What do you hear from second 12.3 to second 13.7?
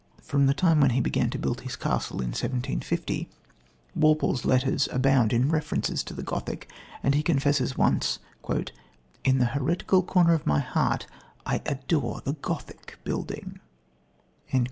Gothic building."